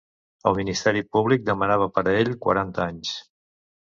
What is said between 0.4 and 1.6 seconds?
El ministeri públic